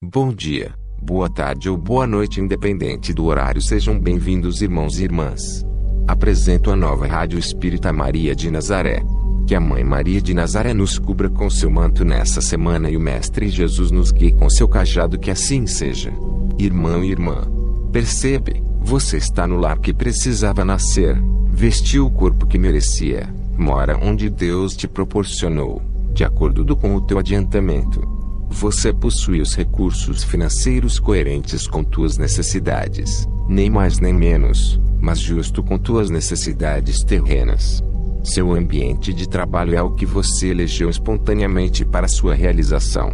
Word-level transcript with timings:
Bom 0.00 0.32
dia, 0.32 0.72
boa 1.02 1.28
tarde 1.28 1.68
ou 1.68 1.76
boa 1.76 2.06
noite, 2.06 2.40
independente 2.40 3.12
do 3.12 3.24
horário. 3.24 3.60
Sejam 3.60 3.98
bem-vindos, 3.98 4.62
irmãos 4.62 5.00
e 5.00 5.02
irmãs. 5.02 5.66
Apresento 6.06 6.70
a 6.70 6.76
nova 6.76 7.04
Rádio 7.04 7.36
Espírita 7.36 7.92
Maria 7.92 8.32
de 8.32 8.48
Nazaré. 8.48 9.02
Que 9.44 9.56
a 9.56 9.60
Mãe 9.60 9.82
Maria 9.82 10.22
de 10.22 10.32
Nazaré 10.32 10.72
nos 10.72 11.00
cubra 11.00 11.28
com 11.28 11.50
seu 11.50 11.68
manto 11.68 12.04
nessa 12.04 12.40
semana 12.40 12.88
e 12.88 12.96
o 12.96 13.00
Mestre 13.00 13.48
Jesus 13.48 13.90
nos 13.90 14.12
guie 14.12 14.30
com 14.30 14.48
seu 14.48 14.68
cajado, 14.68 15.18
que 15.18 15.32
assim 15.32 15.66
seja. 15.66 16.12
Irmão 16.60 17.02
e 17.02 17.10
irmã, 17.10 17.50
percebe, 17.90 18.62
você 18.80 19.16
está 19.16 19.48
no 19.48 19.58
lar 19.58 19.80
que 19.80 19.92
precisava 19.92 20.64
nascer, 20.64 21.20
vestiu 21.50 22.06
o 22.06 22.10
corpo 22.10 22.46
que 22.46 22.56
merecia, 22.56 23.28
mora 23.56 23.98
onde 24.00 24.30
Deus 24.30 24.76
te 24.76 24.86
proporcionou, 24.86 25.82
de 26.14 26.22
acordo 26.22 26.76
com 26.76 26.94
o 26.94 27.00
teu 27.00 27.18
adiantamento. 27.18 28.17
Você 28.50 28.92
possui 28.92 29.40
os 29.40 29.54
recursos 29.54 30.24
financeiros 30.24 30.98
coerentes 30.98 31.66
com 31.66 31.84
tuas 31.84 32.16
necessidades, 32.18 33.28
nem 33.48 33.70
mais 33.70 34.00
nem 34.00 34.12
menos, 34.12 34.80
mas 35.00 35.20
justo 35.20 35.62
com 35.62 35.78
tuas 35.78 36.10
necessidades 36.10 37.04
terrenas. 37.04 37.82
Seu 38.24 38.52
ambiente 38.52 39.12
de 39.12 39.28
trabalho 39.28 39.76
é 39.76 39.82
o 39.82 39.94
que 39.94 40.04
você 40.04 40.48
elegeu 40.48 40.90
espontaneamente 40.90 41.84
para 41.84 42.08
sua 42.08 42.34
realização. 42.34 43.12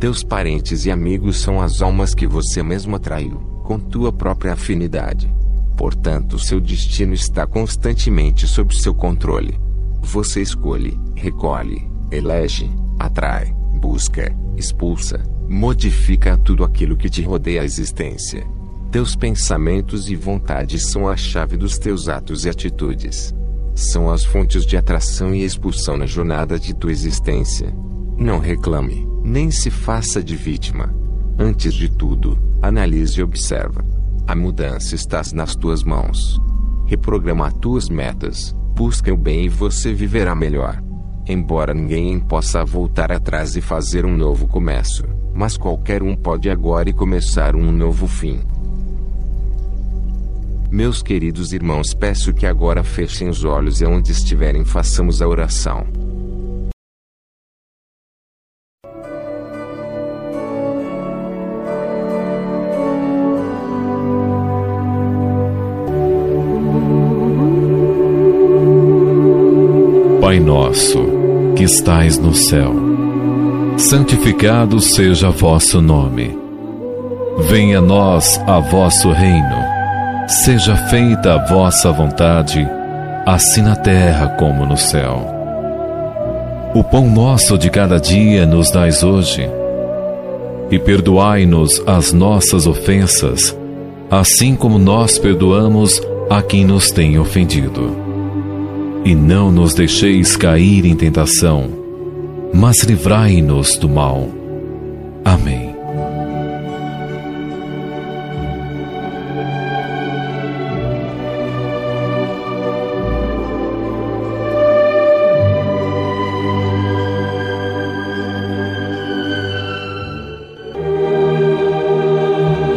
Teus 0.00 0.22
parentes 0.22 0.86
e 0.86 0.90
amigos 0.90 1.40
são 1.40 1.60
as 1.60 1.82
almas 1.82 2.14
que 2.14 2.26
você 2.26 2.62
mesmo 2.62 2.96
atraiu, 2.96 3.38
com 3.64 3.78
tua 3.78 4.12
própria 4.12 4.54
afinidade. 4.54 5.32
Portanto, 5.76 6.38
seu 6.38 6.60
destino 6.60 7.12
está 7.12 7.46
constantemente 7.46 8.46
sob 8.46 8.74
seu 8.74 8.94
controle. 8.94 9.58
Você 10.02 10.40
escolhe, 10.40 10.98
recolhe, 11.14 11.86
elege, 12.10 12.70
atrai, 12.98 13.54
busca, 13.76 14.34
expulsa, 14.56 15.22
modifica 15.48 16.36
tudo 16.36 16.64
aquilo 16.64 16.96
que 16.96 17.08
te 17.08 17.22
rodeia 17.22 17.62
a 17.62 17.64
existência. 17.64 18.46
Teus 18.90 19.14
pensamentos 19.14 20.08
e 20.08 20.16
vontades 20.16 20.90
são 20.90 21.08
a 21.08 21.16
chave 21.16 21.56
dos 21.56 21.78
teus 21.78 22.08
atos 22.08 22.44
e 22.44 22.48
atitudes. 22.48 23.34
São 23.74 24.10
as 24.10 24.24
fontes 24.24 24.64
de 24.64 24.76
atração 24.76 25.34
e 25.34 25.44
expulsão 25.44 25.96
na 25.96 26.06
jornada 26.06 26.58
de 26.58 26.74
tua 26.74 26.90
existência. 26.90 27.74
Não 28.16 28.38
reclame, 28.38 29.06
nem 29.22 29.50
se 29.50 29.70
faça 29.70 30.22
de 30.22 30.34
vítima. 30.34 30.94
Antes 31.38 31.74
de 31.74 31.90
tudo, 31.90 32.38
analise 32.62 33.20
e 33.20 33.22
observa. 33.22 33.84
A 34.26 34.34
mudança 34.34 34.94
está 34.94 35.20
nas 35.34 35.54
tuas 35.54 35.84
mãos. 35.84 36.40
Reprograma 36.86 37.52
tuas 37.52 37.88
metas, 37.88 38.56
busca 38.74 39.12
o 39.12 39.16
bem 39.16 39.44
e 39.44 39.48
você 39.48 39.92
viverá 39.92 40.34
melhor. 40.34 40.85
Embora 41.28 41.74
ninguém 41.74 42.20
possa 42.20 42.64
voltar 42.64 43.10
atrás 43.10 43.56
e 43.56 43.60
fazer 43.60 44.06
um 44.06 44.16
novo 44.16 44.46
começo, 44.46 45.04
mas 45.34 45.56
qualquer 45.56 46.02
um 46.02 46.14
pode 46.14 46.48
agora 46.48 46.88
e 46.88 46.92
começar 46.92 47.56
um 47.56 47.72
novo 47.72 48.06
fim. 48.06 48.40
Meus 50.70 51.02
queridos 51.02 51.52
irmãos, 51.52 51.94
peço 51.94 52.32
que 52.32 52.46
agora 52.46 52.84
fechem 52.84 53.28
os 53.28 53.44
olhos 53.44 53.80
e 53.80 53.86
onde 53.86 54.12
estiverem 54.12 54.64
façamos 54.64 55.20
a 55.20 55.26
oração. 55.26 55.86
Pai 70.20 70.40
nosso, 70.40 71.15
que 71.56 71.64
estais 71.64 72.18
no 72.18 72.34
céu, 72.34 72.74
santificado 73.76 74.80
seja 74.80 75.30
vosso 75.30 75.80
nome. 75.80 76.38
Venha 77.48 77.78
a 77.78 77.82
nós 77.82 78.40
a 78.46 78.60
vosso 78.60 79.10
reino 79.10 79.76
Seja 80.28 80.74
feita 80.74 81.34
a 81.34 81.46
vossa 81.46 81.92
vontade, 81.92 82.68
assim 83.24 83.62
na 83.62 83.76
terra 83.76 84.30
como 84.30 84.66
no 84.66 84.76
céu. 84.76 85.24
O 86.74 86.82
pão 86.82 87.08
nosso 87.08 87.56
de 87.56 87.70
cada 87.70 88.00
dia 88.00 88.44
nos 88.44 88.68
dais 88.68 89.04
hoje, 89.04 89.48
e 90.68 90.80
perdoai-nos 90.80 91.80
as 91.86 92.12
nossas 92.12 92.66
ofensas, 92.66 93.56
assim 94.10 94.56
como 94.56 94.80
nós 94.80 95.16
perdoamos 95.16 96.02
a 96.28 96.42
quem 96.42 96.64
nos 96.64 96.88
tem 96.88 97.20
ofendido. 97.20 98.05
E 99.06 99.14
não 99.14 99.52
nos 99.52 99.72
deixeis 99.72 100.36
cair 100.36 100.84
em 100.84 100.96
tentação, 100.96 101.70
mas 102.52 102.82
livrai-nos 102.82 103.76
do 103.76 103.88
mal. 103.88 104.28
Amém. 105.24 105.76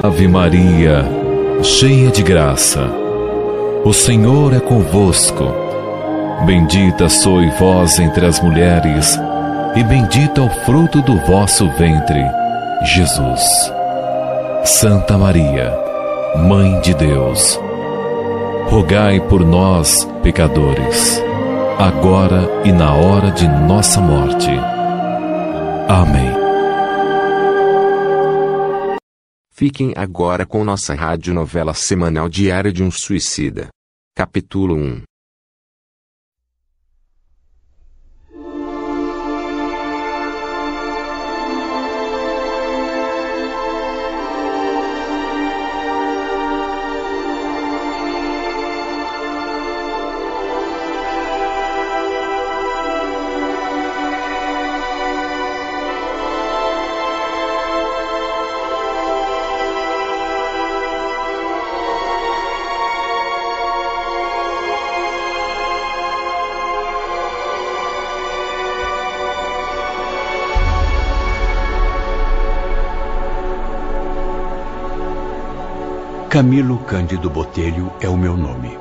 Ave 0.04 0.28
Maria, 0.28 1.04
cheia 1.64 2.12
de 2.12 2.22
graça, 2.22 2.88
o 3.84 3.92
Senhor 3.92 4.54
é 4.54 4.60
convosco. 4.60 5.69
Bendita 6.46 7.10
sois 7.10 7.54
vós 7.60 8.00
entre 8.00 8.26
as 8.26 8.40
mulheres, 8.40 9.20
e 9.76 9.84
bendito 9.84 10.42
é 10.42 10.44
o 10.46 10.50
fruto 10.66 11.02
do 11.02 11.18
vosso 11.26 11.70
ventre, 11.72 12.24
Jesus. 12.84 13.42
Santa 14.64 15.18
Maria, 15.18 15.78
Mãe 16.38 16.80
de 16.82 16.94
Deus, 16.94 17.60
rogai 18.70 19.20
por 19.20 19.46
nós, 19.46 20.06
pecadores, 20.24 21.22
agora 21.78 22.48
e 22.64 22.72
na 22.72 22.94
hora 22.94 23.32
de 23.32 23.48
nossa 23.48 24.00
morte. 24.00 24.50
Amém. 25.88 26.32
Fiquem 29.52 29.94
agora 29.96 30.46
com 30.46 30.64
nossa 30.64 30.94
rádio 30.94 31.34
novela 31.34 31.74
semanal 31.74 32.30
Diário 32.30 32.72
de 32.72 32.82
um 32.82 32.90
Suicida. 32.90 33.68
Capítulo 34.16 34.76
1 34.76 35.09
Camilo 76.30 76.78
Cândido 76.78 77.28
Botelho 77.28 77.92
é 78.00 78.08
o 78.08 78.16
meu 78.16 78.38
nome. 78.38 78.78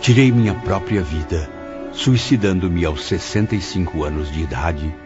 Tirei 0.00 0.32
minha 0.32 0.54
própria 0.54 1.02
vida, 1.02 1.46
suicidando-me 1.92 2.86
aos 2.86 3.04
65 3.04 4.02
anos 4.02 4.32
de 4.32 4.40
idade 4.40 4.96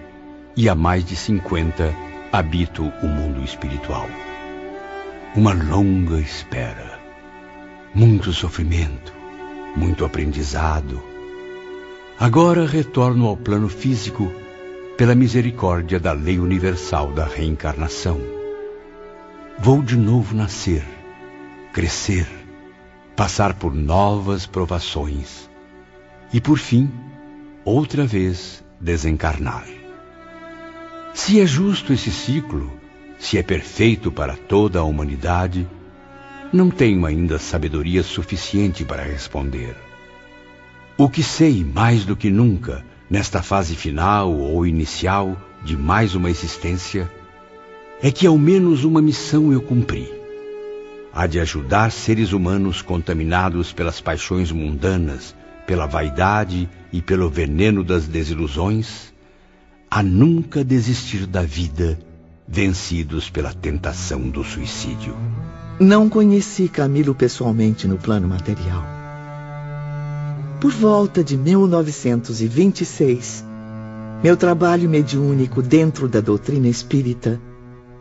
e 0.56 0.68
há 0.68 0.74
mais 0.76 1.04
de 1.04 1.16
50 1.16 1.92
habito 2.30 2.84
o 3.02 3.08
mundo 3.08 3.42
espiritual. 3.42 4.08
Uma 5.34 5.52
longa 5.52 6.20
espera, 6.20 7.00
muito 7.92 8.32
sofrimento, 8.32 9.12
muito 9.74 10.04
aprendizado. 10.04 11.02
Agora 12.20 12.64
retorno 12.64 13.26
ao 13.26 13.36
plano 13.36 13.68
físico 13.68 14.32
pela 14.96 15.16
misericórdia 15.16 15.98
da 15.98 16.12
lei 16.12 16.38
universal 16.38 17.10
da 17.10 17.24
reencarnação. 17.24 18.20
Vou 19.58 19.82
de 19.82 19.96
novo 19.96 20.32
nascer 20.32 20.95
crescer, 21.76 22.26
passar 23.14 23.52
por 23.52 23.74
novas 23.74 24.46
provações 24.46 25.46
e, 26.32 26.40
por 26.40 26.56
fim, 26.56 26.90
outra 27.66 28.06
vez 28.06 28.64
desencarnar. 28.80 29.66
Se 31.12 31.38
é 31.38 31.44
justo 31.44 31.92
esse 31.92 32.10
ciclo, 32.10 32.72
se 33.18 33.36
é 33.36 33.42
perfeito 33.42 34.10
para 34.10 34.34
toda 34.34 34.78
a 34.78 34.84
humanidade, 34.84 35.68
não 36.50 36.70
tenho 36.70 37.04
ainda 37.04 37.38
sabedoria 37.38 38.02
suficiente 38.02 38.82
para 38.82 39.02
responder. 39.02 39.76
O 40.96 41.10
que 41.10 41.22
sei 41.22 41.62
mais 41.62 42.06
do 42.06 42.16
que 42.16 42.30
nunca, 42.30 42.86
nesta 43.10 43.42
fase 43.42 43.76
final 43.76 44.32
ou 44.32 44.66
inicial 44.66 45.36
de 45.62 45.76
mais 45.76 46.14
uma 46.14 46.30
existência, 46.30 47.12
é 48.02 48.10
que 48.10 48.26
ao 48.26 48.38
menos 48.38 48.82
uma 48.82 49.02
missão 49.02 49.52
eu 49.52 49.60
cumpri. 49.60 50.25
A 51.16 51.26
de 51.26 51.40
ajudar 51.40 51.90
seres 51.90 52.32
humanos 52.34 52.82
contaminados 52.82 53.72
pelas 53.72 54.02
paixões 54.02 54.52
mundanas, 54.52 55.34
pela 55.66 55.86
vaidade 55.86 56.68
e 56.92 57.00
pelo 57.00 57.30
veneno 57.30 57.82
das 57.82 58.06
desilusões, 58.06 59.14
a 59.90 60.02
nunca 60.02 60.62
desistir 60.62 61.26
da 61.26 61.40
vida, 61.40 61.98
vencidos 62.46 63.30
pela 63.30 63.54
tentação 63.54 64.28
do 64.28 64.44
suicídio. 64.44 65.16
Não 65.80 66.06
conheci 66.06 66.68
Camilo 66.68 67.14
pessoalmente 67.14 67.88
no 67.88 67.96
plano 67.96 68.28
material. 68.28 68.84
Por 70.60 70.70
volta 70.70 71.24
de 71.24 71.38
1926, 71.38 73.42
meu 74.22 74.36
trabalho 74.36 74.86
mediúnico 74.86 75.62
dentro 75.62 76.08
da 76.08 76.20
doutrina 76.20 76.68
espírita 76.68 77.40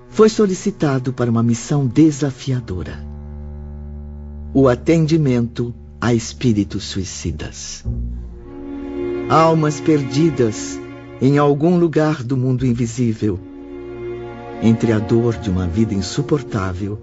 foi 0.09 0.29
solicitado 0.29 1.11
para 1.11 1.29
uma 1.29 1.43
missão 1.43 1.85
desafiadora: 1.85 3.03
o 4.53 4.67
atendimento 4.67 5.73
a 5.99 6.13
espíritos 6.13 6.83
suicidas. 6.83 7.83
Almas 9.29 9.79
perdidas 9.79 10.79
em 11.21 11.37
algum 11.37 11.77
lugar 11.77 12.21
do 12.21 12.37
mundo 12.37 12.65
invisível, 12.65 13.39
entre 14.61 14.91
a 14.91 14.99
dor 14.99 15.37
de 15.37 15.49
uma 15.49 15.67
vida 15.67 15.93
insuportável 15.93 17.01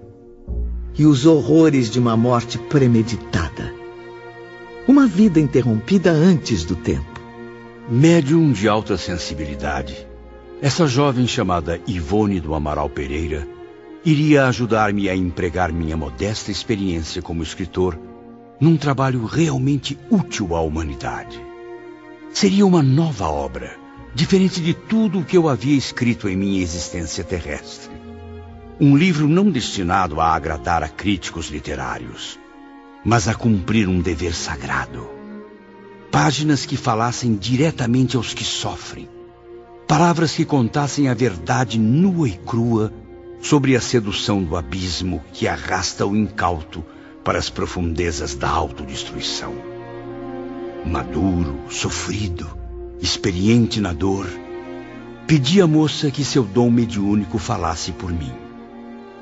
e 0.97 1.05
os 1.05 1.25
horrores 1.25 1.89
de 1.89 1.99
uma 1.99 2.15
morte 2.15 2.57
premeditada. 2.57 3.73
Uma 4.87 5.07
vida 5.07 5.39
interrompida 5.39 6.11
antes 6.11 6.63
do 6.63 6.75
tempo. 6.75 7.21
Médium 7.89 8.51
de 8.51 8.67
alta 8.67 8.97
sensibilidade, 8.97 10.07
essa 10.63 10.87
jovem 10.87 11.27
chamada 11.27 11.81
Ivone 11.85 12.39
do 12.39 12.55
Amaral 12.55 12.89
Pereira 12.89 13.45
iria 14.05 14.47
ajudar-me 14.47 15.09
a 15.09 15.15
empregar 15.15 15.73
minha 15.73 15.97
modesta 15.97 16.51
experiência 16.51 17.21
como 17.21 17.43
escritor 17.43 17.99
num 18.61 18.77
trabalho 18.77 19.25
realmente 19.25 19.99
útil 20.09 20.55
à 20.55 20.61
humanidade. 20.61 21.37
Seria 22.31 22.65
uma 22.65 22.81
nova 22.81 23.27
obra, 23.27 23.75
diferente 24.15 24.61
de 24.61 24.73
tudo 24.73 25.19
o 25.19 25.25
que 25.25 25.35
eu 25.35 25.49
havia 25.49 25.77
escrito 25.77 26.29
em 26.29 26.37
minha 26.37 26.61
existência 26.61 27.25
terrestre. 27.25 27.91
Um 28.79 28.95
livro 28.95 29.27
não 29.27 29.51
destinado 29.51 30.21
a 30.21 30.33
agradar 30.33 30.81
a 30.81 30.87
críticos 30.87 31.49
literários, 31.49 32.39
mas 33.03 33.27
a 33.27 33.35
cumprir 33.35 33.89
um 33.89 33.99
dever 33.99 34.33
sagrado. 34.33 35.09
Páginas 36.09 36.65
que 36.65 36.77
falassem 36.77 37.35
diretamente 37.35 38.15
aos 38.15 38.33
que 38.33 38.45
sofrem. 38.45 39.12
Palavras 39.87 40.33
que 40.33 40.45
contassem 40.45 41.09
a 41.09 41.13
verdade 41.13 41.77
nua 41.77 42.27
e 42.27 42.37
crua 42.37 42.91
sobre 43.41 43.75
a 43.75 43.81
sedução 43.81 44.43
do 44.43 44.55
abismo 44.55 45.21
que 45.33 45.47
arrasta 45.47 46.05
o 46.05 46.15
incauto 46.15 46.83
para 47.23 47.37
as 47.37 47.49
profundezas 47.49 48.35
da 48.35 48.49
autodestruição. 48.49 49.53
Maduro, 50.85 51.59
sofrido, 51.69 52.47
experiente 53.01 53.79
na 53.79 53.93
dor, 53.93 54.27
pedi 55.27 55.61
à 55.61 55.67
moça 55.67 56.09
que 56.09 56.23
seu 56.23 56.43
dom 56.43 56.69
mediúnico 56.69 57.37
falasse 57.37 57.91
por 57.91 58.11
mim 58.11 58.33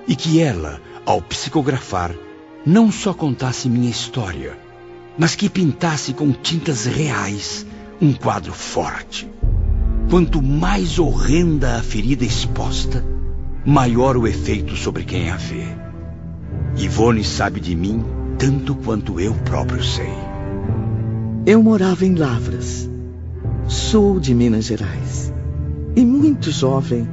e 0.08 0.16
que 0.16 0.40
ela, 0.40 0.82
ao 1.06 1.22
psicografar, 1.22 2.14
não 2.66 2.92
só 2.92 3.14
contasse 3.14 3.70
minha 3.70 3.90
história, 3.90 4.58
mas 5.18 5.36
que 5.36 5.50
pintasse 5.50 6.14
com 6.14 6.32
tintas 6.32 6.86
reais 6.86 7.66
um 8.02 8.14
quadro 8.14 8.54
forte. 8.54 9.30
Quanto 10.10 10.42
mais 10.42 11.00
horrenda 11.00 11.78
a 11.78 11.84
ferida 11.84 12.26
exposta, 12.26 13.04
maior 13.66 14.18
o 14.18 14.28
efeito 14.28 14.76
sobre 14.76 15.04
quem 15.04 15.30
a 15.30 15.38
vê. 15.38 15.64
Ivone 16.78 17.24
sabe 17.24 17.60
de 17.60 17.76
mim 17.76 18.04
tanto 18.38 18.76
quanto 18.76 19.20
eu 19.20 19.34
próprio 19.36 19.84
sei. 19.84 20.14
Eu 21.46 21.62
morava 21.62 22.06
em 22.06 22.16
Lavras, 22.16 22.90
sul 23.68 24.20
de 24.20 24.34
Minas 24.34 24.66
Gerais, 24.66 25.34
e 25.96 26.04
muito 26.04 26.52
jovem 26.52 27.08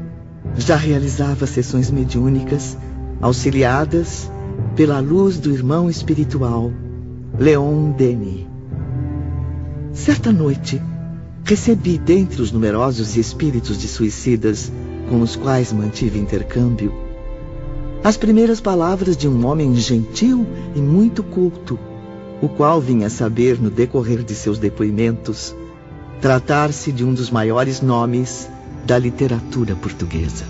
já 0.56 0.76
realizava 0.76 1.46
sessões 1.46 1.90
mediúnicas 1.90 2.76
auxiliadas 3.20 4.30
pela 4.74 5.00
luz 5.00 5.38
do 5.38 5.52
irmão 5.52 5.90
espiritual 5.90 6.72
Leon 7.38 7.92
Denis. 7.92 8.46
Certa 9.92 10.32
noite, 10.32 10.80
recebi 11.48 11.96
dentre 11.96 12.42
os 12.42 12.52
numerosos 12.52 13.16
espíritos 13.16 13.78
de 13.78 13.88
suicidas 13.88 14.70
com 15.08 15.22
os 15.22 15.34
quais 15.34 15.72
mantive 15.72 16.18
intercâmbio 16.18 16.92
as 18.04 18.18
primeiras 18.18 18.60
palavras 18.60 19.16
de 19.16 19.26
um 19.26 19.46
homem 19.46 19.74
gentil 19.74 20.46
e 20.76 20.78
muito 20.78 21.22
culto, 21.22 21.78
o 22.42 22.50
qual 22.50 22.82
vinha 22.82 23.08
saber 23.08 23.58
no 23.58 23.70
decorrer 23.70 24.22
de 24.22 24.34
seus 24.34 24.58
depoimentos 24.58 25.56
tratar-se 26.20 26.92
de 26.92 27.02
um 27.02 27.14
dos 27.14 27.30
maiores 27.30 27.80
nomes 27.80 28.46
da 28.84 28.98
literatura 28.98 29.74
portuguesa. 29.74 30.44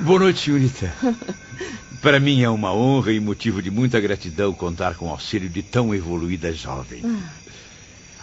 Boa 0.00 0.18
noite, 0.18 0.50
Unita. 0.50 0.92
Para 2.00 2.20
mim 2.20 2.42
é 2.42 2.48
uma 2.48 2.72
honra 2.72 3.12
e 3.12 3.18
motivo 3.18 3.60
de 3.60 3.72
muita 3.72 3.98
gratidão 3.98 4.52
contar 4.52 4.94
com 4.94 5.06
o 5.06 5.10
auxílio 5.10 5.48
de 5.48 5.62
tão 5.62 5.92
evoluída 5.92 6.52
jovem. 6.52 7.02
Ah. 7.04 7.30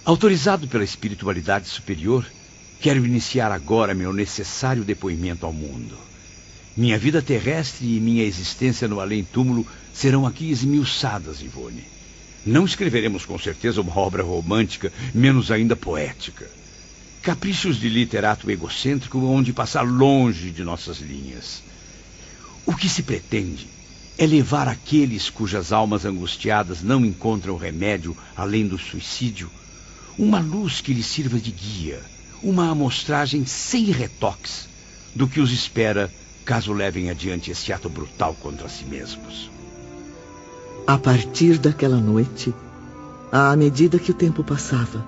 Autorizado 0.05 0.65
pela 0.65 0.83
espiritualidade 0.83 1.67
superior, 1.67 2.25
quero 2.79 3.05
iniciar 3.05 3.51
agora 3.51 3.93
meu 3.93 4.13
necessário 4.13 4.85
depoimento 4.85 5.45
ao 5.45 5.51
mundo. 5.51 5.97
Minha 6.77 6.97
vida 6.97 7.21
terrestre 7.21 7.97
e 7.97 7.99
minha 7.99 8.23
existência 8.23 8.87
no 8.87 9.01
além-túmulo 9.01 9.67
serão 9.93 10.25
aqui 10.25 10.49
esmiuçadas, 10.51 11.41
Ivone. 11.41 11.83
Não 12.45 12.63
escreveremos 12.63 13.25
com 13.25 13.37
certeza 13.37 13.81
uma 13.81 13.97
obra 13.97 14.23
romântica, 14.23 14.93
menos 15.13 15.51
ainda 15.51 15.75
poética. 15.75 16.49
Caprichos 17.21 17.77
de 17.77 17.89
literato 17.89 18.49
egocêntrico 18.49 19.17
onde 19.17 19.51
passar 19.51 19.81
longe 19.81 20.51
de 20.51 20.63
nossas 20.63 20.99
linhas. 20.99 21.61
O 22.65 22.75
que 22.75 22.89
se 22.89 23.03
pretende 23.03 23.67
é 24.17 24.25
levar 24.25 24.67
aqueles 24.67 25.29
cujas 25.29 25.71
almas 25.71 26.05
angustiadas 26.05 26.81
não 26.81 27.05
encontram 27.05 27.57
remédio 27.57 28.15
além 28.35 28.67
do 28.67 28.77
suicídio 28.77 29.49
uma 30.17 30.39
luz 30.39 30.79
que 30.79 30.93
lhes 30.93 31.05
sirva 31.05 31.37
de 31.37 31.51
guia, 31.51 32.01
uma 32.41 32.69
amostragem 32.69 33.45
sem 33.45 33.85
retoques 33.85 34.67
do 35.13 35.27
que 35.27 35.41
os 35.41 35.51
espera 35.51 36.11
caso 36.45 36.71
levem 36.71 37.09
adiante 37.09 37.51
esse 37.51 37.73
ato 37.73 37.89
brutal 37.89 38.33
contra 38.35 38.69
si 38.69 38.85
mesmos. 38.85 39.49
A 40.87 40.97
partir 40.97 41.57
daquela 41.57 41.97
noite, 41.97 42.53
à 43.31 43.55
medida 43.55 43.99
que 43.99 44.11
o 44.11 44.13
tempo 44.13 44.43
passava, 44.43 45.03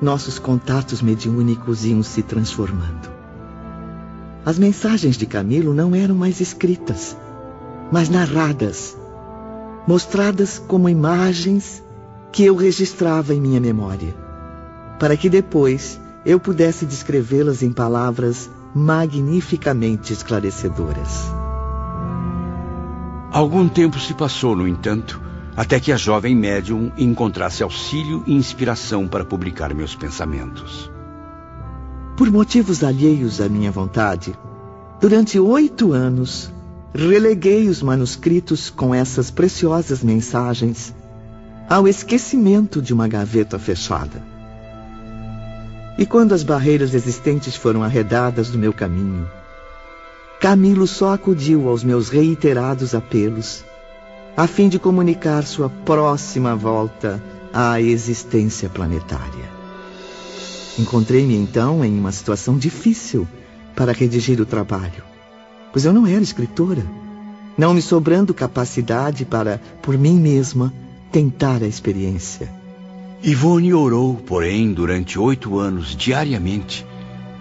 nossos 0.00 0.38
contatos 0.38 1.02
mediúnicos 1.02 1.84
iam 1.84 2.02
se 2.02 2.22
transformando. 2.22 3.19
As 4.44 4.58
mensagens 4.58 5.16
de 5.16 5.26
Camilo 5.26 5.74
não 5.74 5.94
eram 5.94 6.14
mais 6.14 6.40
escritas, 6.40 7.16
mas 7.92 8.08
narradas, 8.08 8.96
mostradas 9.86 10.58
como 10.58 10.88
imagens 10.88 11.82
que 12.32 12.44
eu 12.44 12.56
registrava 12.56 13.34
em 13.34 13.40
minha 13.40 13.60
memória, 13.60 14.14
para 14.98 15.16
que 15.16 15.28
depois 15.28 16.00
eu 16.24 16.40
pudesse 16.40 16.86
descrevê-las 16.86 17.62
em 17.62 17.72
palavras 17.72 18.50
magnificamente 18.74 20.12
esclarecedoras. 20.12 21.30
Algum 23.32 23.68
tempo 23.68 23.98
se 23.98 24.14
passou, 24.14 24.56
no 24.56 24.66
entanto, 24.66 25.20
até 25.56 25.78
que 25.78 25.92
a 25.92 25.96
jovem 25.96 26.34
médium 26.34 26.90
encontrasse 26.96 27.62
auxílio 27.62 28.22
e 28.26 28.34
inspiração 28.34 29.06
para 29.06 29.24
publicar 29.24 29.74
meus 29.74 29.94
pensamentos. 29.94 30.90
Por 32.20 32.30
motivos 32.30 32.84
alheios 32.84 33.40
à 33.40 33.48
minha 33.48 33.72
vontade, 33.72 34.38
durante 35.00 35.40
oito 35.40 35.94
anos, 35.94 36.52
releguei 36.92 37.66
os 37.66 37.80
manuscritos 37.80 38.68
com 38.68 38.94
essas 38.94 39.30
preciosas 39.30 40.02
mensagens 40.02 40.94
ao 41.66 41.88
esquecimento 41.88 42.82
de 42.82 42.92
uma 42.92 43.08
gaveta 43.08 43.58
fechada. 43.58 44.22
E 45.96 46.04
quando 46.04 46.34
as 46.34 46.42
barreiras 46.42 46.92
existentes 46.92 47.56
foram 47.56 47.82
arredadas 47.82 48.50
do 48.50 48.58
meu 48.58 48.74
caminho, 48.74 49.26
Camilo 50.38 50.86
só 50.86 51.14
acudiu 51.14 51.70
aos 51.70 51.82
meus 51.82 52.10
reiterados 52.10 52.94
apelos, 52.94 53.64
a 54.36 54.46
fim 54.46 54.68
de 54.68 54.78
comunicar 54.78 55.42
sua 55.46 55.70
próxima 55.70 56.54
volta 56.54 57.18
à 57.50 57.80
existência 57.80 58.68
planetária. 58.68 59.49
Encontrei-me 60.80 61.36
então 61.36 61.84
em 61.84 61.98
uma 61.98 62.10
situação 62.10 62.56
difícil 62.56 63.28
para 63.76 63.92
redigir 63.92 64.40
o 64.40 64.46
trabalho, 64.46 65.04
pois 65.74 65.84
eu 65.84 65.92
não 65.92 66.06
era 66.06 66.22
escritora, 66.22 66.82
não 67.56 67.74
me 67.74 67.82
sobrando 67.82 68.32
capacidade 68.32 69.26
para, 69.26 69.60
por 69.82 69.98
mim 69.98 70.18
mesma, 70.18 70.72
tentar 71.12 71.62
a 71.62 71.66
experiência. 71.66 72.50
Ivone 73.22 73.74
orou, 73.74 74.14
porém, 74.14 74.72
durante 74.72 75.18
oito 75.18 75.58
anos, 75.58 75.94
diariamente, 75.94 76.86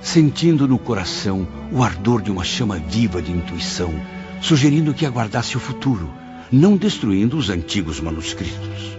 sentindo 0.01 0.67
no 0.67 0.77
coração 0.77 1.47
o 1.71 1.81
ardor 1.81 2.21
de 2.21 2.29
uma 2.29 2.43
chama 2.43 2.75
viva 2.77 3.21
de 3.21 3.31
intuição, 3.31 3.93
sugerindo 4.41 4.93
que 4.93 5.05
aguardasse 5.05 5.55
o 5.55 5.61
futuro, 5.61 6.09
não 6.51 6.75
destruindo 6.75 7.37
os 7.37 7.49
antigos 7.49 8.01
manuscritos. 8.01 8.97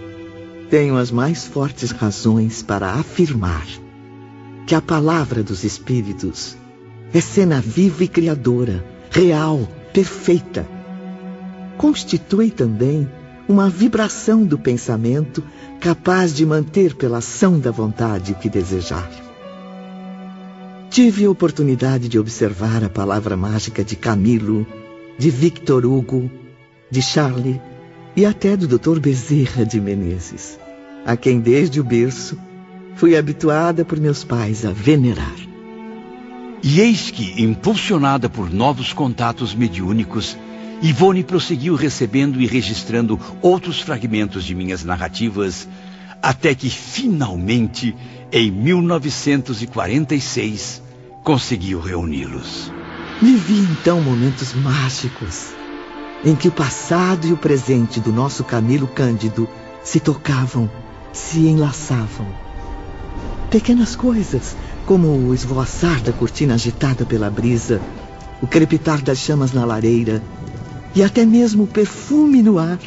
Tenho 0.67 0.97
as 0.97 1.11
mais 1.11 1.45
fortes 1.45 1.91
razões 1.91 2.63
para 2.63 2.93
afirmar 2.93 3.67
que 4.65 4.75
a 4.75 4.81
palavra 4.81 5.43
dos 5.43 5.63
Espíritos 5.63 6.57
é 7.13 7.19
cena 7.19 7.59
viva 7.59 8.03
e 8.03 8.07
criadora, 8.07 8.83
real, 9.09 9.67
perfeita. 9.91 10.67
Constitui 11.77 12.49
também 12.51 13.09
uma 13.47 13.69
vibração 13.69 14.45
do 14.45 14.57
pensamento 14.57 15.43
capaz 15.79 16.33
de 16.33 16.45
manter 16.45 16.95
pela 16.95 17.17
ação 17.17 17.59
da 17.59 17.71
vontade 17.71 18.31
o 18.31 18.35
que 18.35 18.49
desejar. 18.49 19.09
Tive 20.89 21.25
a 21.25 21.29
oportunidade 21.29 22.07
de 22.07 22.19
observar 22.19 22.83
a 22.83 22.89
palavra 22.89 23.35
mágica 23.35 23.83
de 23.83 23.95
Camilo, 23.95 24.65
de 25.17 25.29
Victor 25.29 25.85
Hugo, 25.85 26.29
de 26.89 27.01
Charlie 27.01 27.61
e 28.15 28.25
até 28.25 28.55
do 28.55 28.67
Dr. 28.67 28.99
Bezerra 28.99 29.65
de 29.65 29.79
Menezes, 29.79 30.59
a 31.05 31.15
quem 31.15 31.39
desde 31.39 31.79
o 31.79 31.83
berço 31.83 32.37
fui 32.95 33.15
habituada 33.15 33.83
por 33.83 33.99
meus 33.99 34.23
pais 34.23 34.65
a 34.65 34.71
venerar. 34.71 35.35
E 36.63 36.79
eis 36.79 37.09
que, 37.09 37.41
impulsionada 37.41 38.29
por 38.29 38.51
novos 38.51 38.93
contatos 38.93 39.55
mediúnicos, 39.55 40.37
Ivone 40.81 41.23
prosseguiu 41.23 41.75
recebendo 41.75 42.41
e 42.41 42.45
registrando 42.45 43.19
outros 43.41 43.79
fragmentos 43.81 44.43
de 44.43 44.53
minhas 44.55 44.83
narrativas, 44.83 45.67
até 46.21 46.53
que 46.53 46.69
finalmente, 46.69 47.95
em 48.31 48.51
1946, 48.51 50.83
conseguiu 51.23 51.79
reuni-los. 51.79 52.71
Vivi 53.21 53.67
então 53.71 54.01
momentos 54.01 54.53
mágicos, 54.53 55.47
em 56.23 56.35
que 56.35 56.47
o 56.47 56.51
passado 56.51 57.25
e 57.27 57.33
o 57.33 57.37
presente 57.37 57.99
do 57.99 58.11
nosso 58.11 58.43
Camilo 58.43 58.87
Cândido 58.87 59.49
se 59.83 59.99
tocavam, 59.99 60.69
se 61.13 61.39
enlaçavam. 61.39 62.50
Pequenas 63.51 63.97
coisas, 63.97 64.55
como 64.85 65.09
o 65.09 65.33
esvoaçar 65.33 66.01
da 66.01 66.13
cortina 66.13 66.53
agitada 66.53 67.05
pela 67.05 67.29
brisa, 67.29 67.81
o 68.41 68.47
crepitar 68.47 69.01
das 69.01 69.17
chamas 69.17 69.51
na 69.51 69.65
lareira, 69.65 70.23
e 70.95 71.03
até 71.03 71.25
mesmo 71.25 71.63
o 71.63 71.67
perfume 71.67 72.41
no 72.41 72.57
ar 72.57 72.79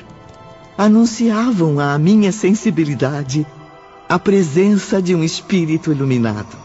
anunciavam 0.78 1.78
à 1.78 1.98
minha 1.98 2.32
sensibilidade 2.32 3.46
a 4.08 4.18
presença 4.18 5.02
de 5.02 5.14
um 5.14 5.22
espírito 5.22 5.92
iluminado. 5.92 6.56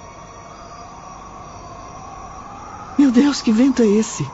Meu 2.98 3.12
Deus, 3.12 3.42
que 3.42 3.52
vento 3.52 3.82
é 3.82 3.88
esse? 3.88 4.32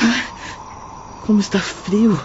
Ah, 0.00 0.24
como 1.20 1.38
está 1.38 1.60
frio. 1.60 2.18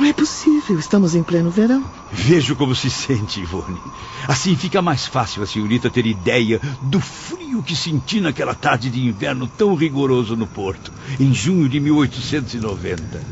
Não 0.00 0.06
é 0.06 0.14
possível, 0.14 0.78
estamos 0.78 1.14
em 1.14 1.22
pleno 1.22 1.50
verão. 1.50 1.84
Vejo 2.10 2.56
como 2.56 2.74
se 2.74 2.88
sente, 2.88 3.40
Ivone. 3.40 3.78
Assim 4.26 4.56
fica 4.56 4.80
mais 4.80 5.06
fácil 5.06 5.42
a 5.42 5.46
senhorita 5.46 5.90
ter 5.90 6.06
ideia 6.06 6.58
do 6.80 6.98
frio 6.98 7.62
que 7.62 7.76
senti 7.76 8.18
naquela 8.18 8.54
tarde 8.54 8.88
de 8.88 9.06
inverno 9.06 9.46
tão 9.46 9.74
rigoroso 9.74 10.34
no 10.34 10.46
Porto, 10.46 10.90
em 11.20 11.34
junho 11.34 11.68
de 11.68 11.78
1890. 11.78 13.22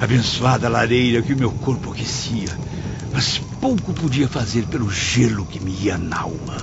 Abençoada 0.00 0.68
lareira 0.68 1.22
que 1.22 1.32
o 1.32 1.36
meu 1.36 1.50
corpo 1.50 1.90
aquecia, 1.90 2.56
mas 3.12 3.38
pouco 3.60 3.92
podia 3.92 4.28
fazer 4.28 4.66
pelo 4.66 4.88
gelo 4.88 5.44
que 5.44 5.58
me 5.58 5.72
ia 5.72 5.98
na 5.98 6.20
alma. 6.20 6.56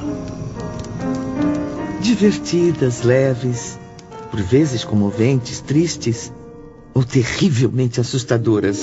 Divertidas, 1.99 3.03
leves, 3.03 3.77
por 4.31 4.41
vezes 4.41 4.85
comoventes, 4.85 5.59
tristes, 5.59 6.31
ou 6.97 7.03
terrivelmente 7.03 8.01
assustadoras. 8.01 8.81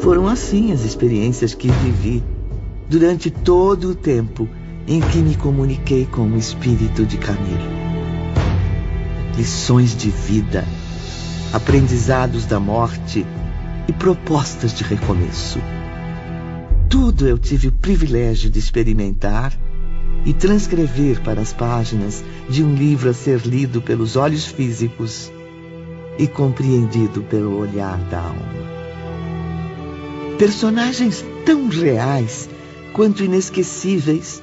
Foram 0.00 0.26
assim 0.26 0.72
as 0.72 0.82
experiências 0.82 1.52
que 1.52 1.70
vivi 1.70 2.24
durante 2.88 3.30
todo 3.30 3.90
o 3.90 3.94
tempo 3.94 4.48
em 4.86 4.98
que 4.98 5.18
me 5.18 5.36
comuniquei 5.36 6.06
com 6.06 6.22
o 6.22 6.38
espírito 6.38 7.04
de 7.04 7.18
Camilo. 7.18 7.68
Lições 9.36 9.94
de 9.94 10.08
vida, 10.08 10.64
aprendizados 11.52 12.46
da 12.46 12.58
morte 12.58 13.26
e 13.86 13.92
propostas 13.92 14.72
de 14.72 14.84
recomeço. 14.84 15.58
Tudo 16.88 17.28
eu 17.28 17.36
tive 17.36 17.68
o 17.68 17.72
privilégio 17.72 18.48
de 18.48 18.58
experimentar 18.58 19.52
e 20.24 20.32
transcrever 20.32 21.20
para 21.20 21.42
as 21.42 21.52
páginas 21.52 22.24
de 22.48 22.64
um 22.64 22.74
livro 22.74 23.10
a 23.10 23.12
ser 23.12 23.40
lido 23.40 23.82
pelos 23.82 24.16
olhos 24.16 24.46
físicos 24.46 25.30
e 26.18 26.26
compreendido 26.26 27.22
pelo 27.22 27.58
olhar 27.58 27.96
da 28.10 28.18
alma. 28.18 28.68
Personagens 30.36 31.24
tão 31.44 31.68
reais 31.68 32.48
quanto 32.92 33.22
inesquecíveis 33.22 34.42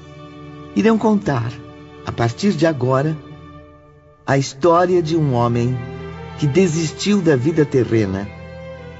irão 0.75 0.98
contar, 0.98 1.51
a 2.05 2.12
partir 2.12 2.53
de 2.53 2.65
agora, 2.65 3.15
a 4.25 4.38
história 4.38 5.01
de 5.01 5.15
um 5.15 5.34
homem 5.34 5.77
que 6.39 6.48
desistiu 6.48 7.22
da 7.22 7.36
vida 7.36 7.65
terrena 7.65 8.27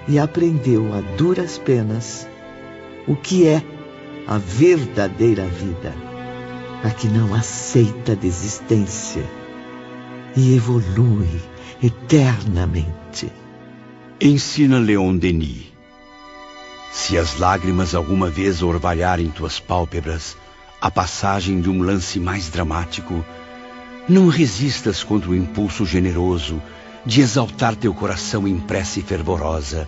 e 0.08 0.20
aprendeu 0.20 0.94
a 0.94 1.01
duras 1.15 1.58
penas 1.58 2.27
o 3.08 3.15
que 3.15 3.48
é 3.48 3.63
a 4.27 4.38
verdadeira 4.38 5.46
vida, 5.46 5.94
a 6.84 6.89
que 6.89 7.08
não 7.08 7.34
aceita 7.34 8.15
desistência 8.15 9.24
e 10.36 10.56
evolui 10.56 11.42
eternamente. 11.82 13.32
Ensina 14.20 14.80
Leon 14.80 15.18
Denis. 15.18 15.74
Se 16.92 17.18
as 17.18 17.38
lágrimas 17.38 17.94
alguma 17.94 18.30
vez 18.30 18.62
orvalharem 18.62 19.30
tuas 19.30 19.60
pálpebras, 19.60 20.38
a 20.82 20.89
passagem 20.89 21.60
de 21.60 21.70
um 21.70 21.82
lance 21.82 22.20
mais 22.20 22.50
dramático, 22.50 23.24
não 24.08 24.27
resistas 24.27 25.04
contra 25.04 25.30
o 25.30 25.36
impulso 25.36 25.86
generoso 25.86 26.62
de 27.06 27.22
exaltar 27.22 27.75
teu 27.75 27.94
coração 27.94 28.48
em 28.48 28.60
prece 28.60 29.01
fervorosa 29.01 29.88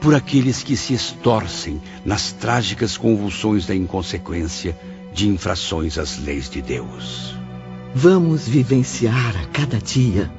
por 0.00 0.14
aqueles 0.14 0.62
que 0.62 0.76
se 0.76 0.94
estorcem 0.94 1.80
nas 2.04 2.32
trágicas 2.32 2.96
convulsões 2.96 3.66
da 3.66 3.74
inconsequência 3.74 4.76
de 5.12 5.28
infrações 5.28 5.96
às 5.96 6.18
leis 6.18 6.50
de 6.50 6.60
Deus. 6.60 7.41
Vamos 7.94 8.48
vivenciar 8.48 9.36
a 9.36 9.46
cada 9.48 9.78
dia 9.78 10.30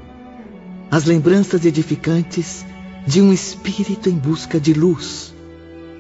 as 0.90 1.06
lembranças 1.06 1.66
edificantes 1.66 2.66
de 3.06 3.22
um 3.22 3.32
espírito 3.32 4.10
em 4.10 4.16
busca 4.16 4.60
de 4.60 4.74
luz, 4.74 5.34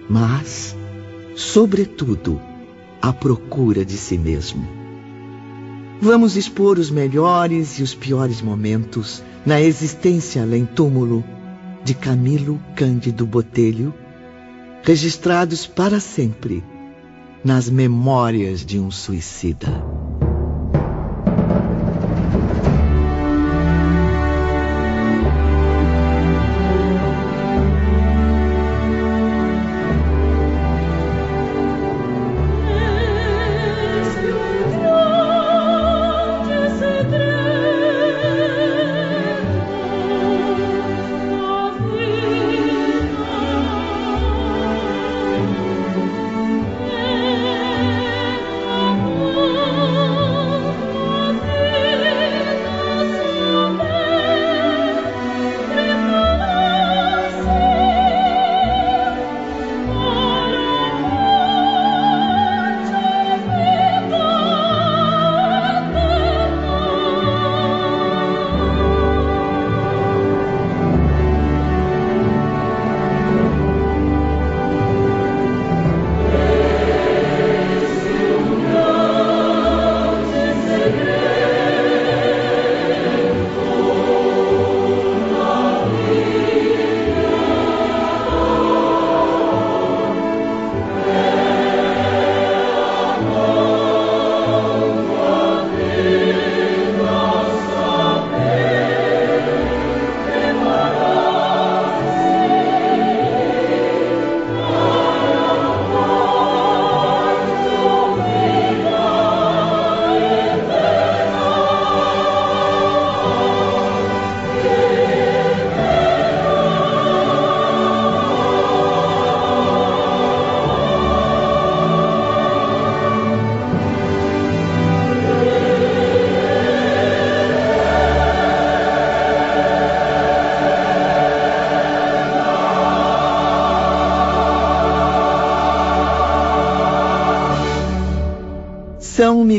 mas, 0.09 0.75
sobretudo, 1.35 2.41
à 2.99 3.13
procura 3.13 3.85
de 3.85 3.97
si 3.97 4.17
mesmo. 4.17 4.67
Vamos 6.01 6.35
expor 6.35 6.79
os 6.79 6.89
melhores 6.89 7.77
e 7.77 7.83
os 7.83 7.93
piores 7.93 8.41
momentos 8.41 9.21
na 9.45 9.61
existência 9.61 10.41
além 10.41 10.65
túmulo 10.65 11.23
de 11.83 11.93
Camilo 11.93 12.59
Cândido 12.75 13.27
Botelho, 13.27 13.93
registrados 14.83 15.67
para 15.67 15.99
sempre 15.99 16.63
nas 17.43 17.69
memórias 17.69 18.65
de 18.65 18.79
um 18.79 18.89
suicida. 18.89 20.02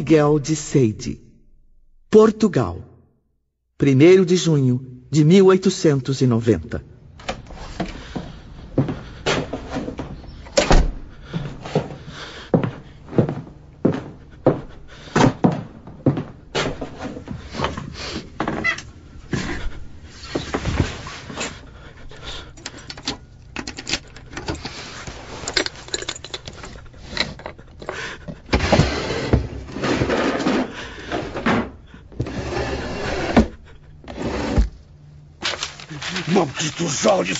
Miguel 0.05 0.39
de 0.39 0.55
Seide, 0.55 1.19
Portugal, 2.11 2.77
1 3.81 4.27
de 4.27 4.37
junho 4.37 4.83
de 5.11 5.25
1890. 5.25 6.94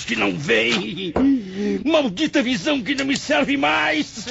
Que 0.05 0.15
não 0.15 0.37
veem! 0.37 1.13
Maldita 1.83 2.41
visão 2.41 2.81
que 2.81 2.95
não 2.95 3.05
me 3.05 3.17
serve 3.17 3.57
mais! 3.57 4.25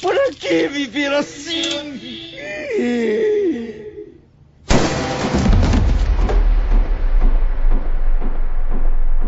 Para 0.00 0.32
que 0.32 0.68
viver 0.68 1.12
assim? 1.12 2.00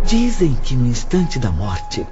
Dizem 0.05 0.55
que 0.63 0.75
no 0.75 0.87
instante 0.87 1.39
da 1.39 1.51
morte, 1.51 2.07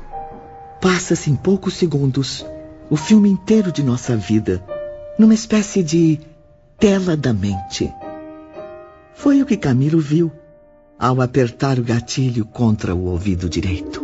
passa-se 0.80 1.30
em 1.30 1.36
poucos 1.36 1.74
segundos 1.74 2.46
o 2.88 2.96
filme 2.96 3.28
inteiro 3.28 3.72
de 3.72 3.82
nossa 3.82 4.16
vida, 4.16 4.64
numa 5.18 5.34
espécie 5.34 5.82
de 5.82 6.20
tela 6.78 7.16
da 7.16 7.32
mente. 7.32 7.92
Foi 9.14 9.42
o 9.42 9.46
que 9.46 9.56
Camilo 9.56 10.00
viu 10.00 10.32
ao 11.02 11.20
apertar 11.20 11.80
o 11.80 11.82
gatilho 11.82 12.44
contra 12.44 12.94
o 12.94 13.06
ouvido 13.06 13.48
direito. 13.48 14.00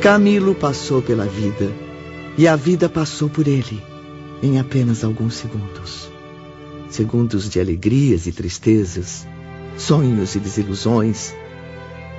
Camilo 0.00 0.54
passou 0.54 1.02
pela 1.02 1.26
vida 1.26 1.72
e 2.38 2.46
a 2.46 2.54
vida 2.54 2.88
passou 2.88 3.28
por 3.28 3.48
ele 3.48 3.82
em 4.40 4.60
apenas 4.60 5.02
alguns 5.02 5.34
segundos. 5.34 6.08
Segundos 6.88 7.50
de 7.50 7.58
alegrias 7.58 8.28
e 8.28 8.32
tristezas, 8.32 9.26
sonhos 9.76 10.34
e 10.34 10.40
desilusões, 10.40 11.34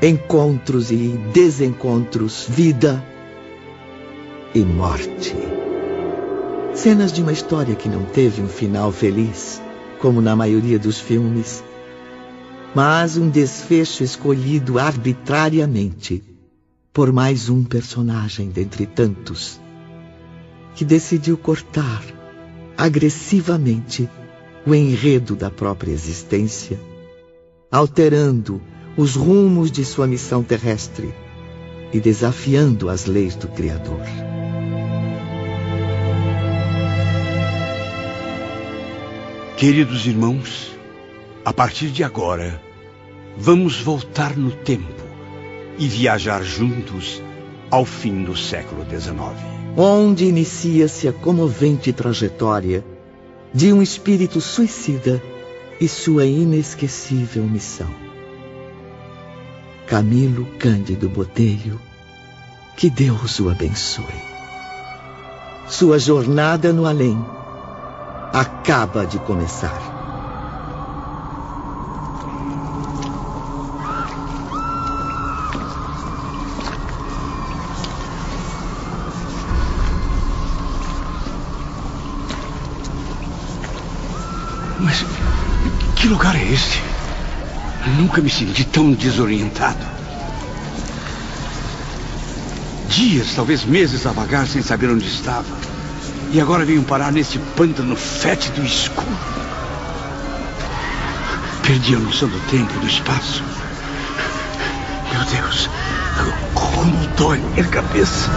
encontros 0.01 0.91
e 0.91 1.19
desencontros, 1.33 2.45
vida 2.47 3.03
e 4.53 4.59
morte. 4.59 5.35
Cenas 6.73 7.11
de 7.11 7.21
uma 7.21 7.31
história 7.31 7.75
que 7.75 7.89
não 7.89 8.05
teve 8.05 8.41
um 8.41 8.47
final 8.47 8.91
feliz, 8.91 9.61
como 9.99 10.21
na 10.21 10.35
maioria 10.35 10.77
dos 10.77 10.99
filmes, 10.99 11.63
mas 12.75 13.17
um 13.17 13.29
desfecho 13.29 14.03
escolhido 14.03 14.77
arbitrariamente 14.77 16.23
por 16.93 17.11
mais 17.11 17.49
um 17.49 17.63
personagem 17.63 18.49
dentre 18.49 18.85
tantos 18.85 19.59
que 20.75 20.85
decidiu 20.85 21.37
cortar 21.37 22.03
agressivamente 22.77 24.07
o 24.65 24.75
enredo 24.75 25.35
da 25.35 25.49
própria 25.49 25.91
existência 25.91 26.79
alterando 27.71 28.61
os 28.95 29.15
rumos 29.15 29.71
de 29.71 29.83
sua 29.83 30.07
missão 30.07 30.41
terrestre 30.41 31.13
e 31.91 31.99
desafiando 31.99 32.89
as 32.89 33.05
leis 33.05 33.35
do 33.35 33.47
Criador. 33.47 34.01
Queridos 39.57 40.05
irmãos, 40.05 40.77
a 41.43 41.51
partir 41.51 41.89
de 41.89 42.03
agora, 42.03 42.61
vamos 43.35 43.81
voltar 43.81 44.37
no 44.37 44.51
tempo 44.51 45.03
e 45.77 45.87
viajar 45.87 46.43
juntos 46.43 47.21
ao 47.69 47.83
fim 47.83 48.23
do 48.23 48.35
século 48.35 48.85
XIX. 48.89 49.17
Onde 49.75 50.25
inicia-se 50.25 51.07
a 51.07 51.13
comovente 51.13 51.91
trajetória 51.91 52.83
de 53.53 53.71
um 53.73 53.81
espírito 53.81 54.39
suicida 54.41 55.21
e 55.79 55.87
sua 55.87 56.25
inesquecível 56.25 57.43
missão. 57.43 57.89
Camilo 59.85 60.45
Cândido 60.59 61.07
Botelho, 61.07 61.79
que 62.75 62.89
Deus 62.89 63.39
o 63.39 63.49
abençoe. 63.49 64.05
Sua 65.67 65.99
jornada 65.99 66.73
no 66.73 66.85
além 66.85 67.17
acaba 68.33 69.05
de 69.05 69.19
começar. 69.19 69.96
Que 86.07 86.13
lugar 86.13 86.37
é 86.37 86.53
esse? 86.53 86.79
Nunca 87.97 88.21
me 88.21 88.29
senti 88.29 88.63
tão 88.63 88.93
desorientado. 88.93 89.85
Dias, 92.87 93.33
talvez 93.35 93.65
meses 93.65 94.05
a 94.05 94.13
vagar 94.13 94.47
sem 94.47 94.61
saber 94.61 94.89
onde 94.89 95.05
estava. 95.05 95.53
E 96.31 96.39
agora 96.39 96.63
venho 96.63 96.81
parar 96.83 97.11
nesse 97.11 97.37
pântano 97.57 97.93
fétido 97.97 98.61
e 98.61 98.67
escuro. 98.67 99.17
Perdi 101.63 101.95
a 101.95 101.99
noção 101.99 102.29
do 102.29 102.39
tempo 102.49 102.73
e 102.77 102.79
do 102.79 102.87
espaço. 102.87 103.43
Meu 105.11 105.25
Deus, 105.25 105.69
como 106.53 107.07
dói 107.17 107.39
minha 107.39 107.65
cabeça. 107.65 108.29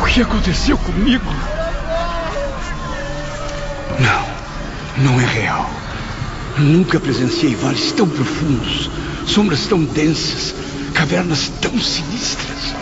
O 0.00 0.06
que 0.06 0.22
aconteceu 0.22 0.78
comigo? 0.78 1.30
Não, 4.00 5.04
não 5.04 5.20
é 5.20 5.26
real. 5.26 5.83
Nunca 6.58 7.00
presenciei 7.00 7.54
vales 7.56 7.90
tão 7.92 8.08
profundos, 8.08 8.88
sombras 9.26 9.66
tão 9.66 9.82
densas, 9.82 10.54
cavernas 10.92 11.50
tão 11.60 11.72
sinistras. 11.80 12.74